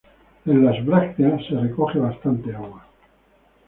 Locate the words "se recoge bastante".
1.45-2.55